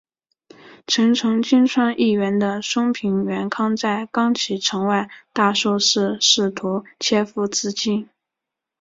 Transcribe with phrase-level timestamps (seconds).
[0.87, 8.09] 臣从今川义元的松平元康在冈崎城外大树寺试图切腹自尽。